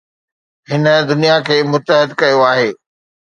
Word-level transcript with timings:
هن 0.69 0.83
دنيا 1.09 1.35
کي 1.47 1.57
متحد 1.71 2.09
ڪيو 2.19 2.39
آهي 2.51 2.69